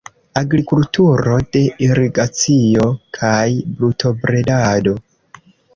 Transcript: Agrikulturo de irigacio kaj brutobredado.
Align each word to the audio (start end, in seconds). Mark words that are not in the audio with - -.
Agrikulturo 0.39 1.35
de 1.57 1.61
irigacio 1.89 2.89
kaj 3.21 3.45
brutobredado. 3.79 5.01